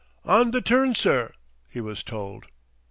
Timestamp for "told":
2.01-2.47